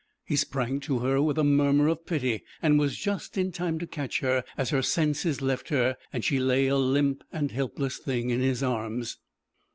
[0.25, 3.85] He sprang to her with a murmur of pity, and was just in time to
[3.85, 8.31] catch her as her senses left her, and she lay a limp and helpless thing
[8.31, 9.19] in his arms.